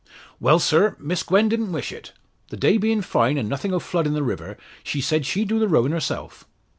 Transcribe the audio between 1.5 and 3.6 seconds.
wish it. The day bein' fine, an'